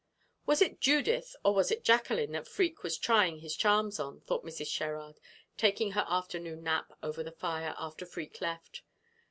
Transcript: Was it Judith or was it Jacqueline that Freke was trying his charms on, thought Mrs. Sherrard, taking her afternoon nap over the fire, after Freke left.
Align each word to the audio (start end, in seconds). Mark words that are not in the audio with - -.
Was 0.47 0.63
it 0.63 0.79
Judith 0.81 1.35
or 1.45 1.53
was 1.53 1.69
it 1.69 1.83
Jacqueline 1.83 2.31
that 2.31 2.47
Freke 2.47 2.81
was 2.81 2.97
trying 2.97 3.37
his 3.37 3.55
charms 3.55 3.99
on, 3.99 4.19
thought 4.21 4.43
Mrs. 4.43 4.65
Sherrard, 4.65 5.19
taking 5.57 5.91
her 5.91 6.07
afternoon 6.09 6.63
nap 6.63 6.97
over 7.03 7.21
the 7.21 7.31
fire, 7.31 7.75
after 7.77 8.07
Freke 8.07 8.41
left. 8.41 8.81